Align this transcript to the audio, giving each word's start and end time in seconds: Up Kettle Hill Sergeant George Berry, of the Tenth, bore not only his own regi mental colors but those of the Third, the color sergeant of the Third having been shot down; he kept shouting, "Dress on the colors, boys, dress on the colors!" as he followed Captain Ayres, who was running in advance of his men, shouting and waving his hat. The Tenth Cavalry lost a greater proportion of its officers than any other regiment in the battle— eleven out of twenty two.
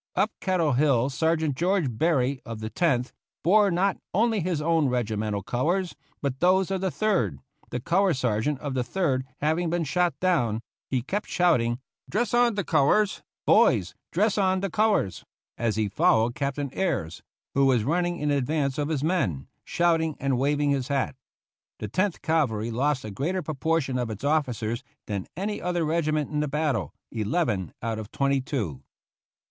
Up 0.15 0.31
Kettle 0.39 0.71
Hill 0.73 1.11
Sergeant 1.11 1.55
George 1.55 1.85
Berry, 1.95 2.41
of 2.43 2.59
the 2.59 2.71
Tenth, 2.71 3.13
bore 3.43 3.69
not 3.69 3.97
only 4.15 4.39
his 4.39 4.59
own 4.59 4.87
regi 4.89 5.15
mental 5.15 5.43
colors 5.43 5.95
but 6.23 6.39
those 6.39 6.71
of 6.71 6.81
the 6.81 6.89
Third, 6.89 7.37
the 7.69 7.79
color 7.79 8.15
sergeant 8.15 8.59
of 8.61 8.73
the 8.73 8.83
Third 8.83 9.27
having 9.41 9.69
been 9.69 9.83
shot 9.83 10.19
down; 10.19 10.61
he 10.89 11.03
kept 11.03 11.29
shouting, 11.29 11.79
"Dress 12.09 12.33
on 12.33 12.55
the 12.55 12.63
colors, 12.63 13.21
boys, 13.45 13.93
dress 14.11 14.39
on 14.39 14.61
the 14.61 14.71
colors!" 14.71 15.23
as 15.55 15.75
he 15.75 15.87
followed 15.87 16.33
Captain 16.33 16.71
Ayres, 16.73 17.21
who 17.53 17.67
was 17.67 17.83
running 17.83 18.17
in 18.17 18.31
advance 18.31 18.79
of 18.79 18.89
his 18.89 19.03
men, 19.03 19.45
shouting 19.63 20.17
and 20.19 20.39
waving 20.39 20.71
his 20.71 20.87
hat. 20.87 21.15
The 21.77 21.87
Tenth 21.87 22.23
Cavalry 22.23 22.71
lost 22.71 23.05
a 23.05 23.11
greater 23.11 23.43
proportion 23.43 23.99
of 23.99 24.09
its 24.09 24.23
officers 24.23 24.83
than 25.05 25.27
any 25.37 25.61
other 25.61 25.85
regiment 25.85 26.31
in 26.31 26.39
the 26.39 26.47
battle— 26.47 26.91
eleven 27.11 27.71
out 27.83 27.99
of 27.99 28.11
twenty 28.11 28.41
two. 28.41 28.81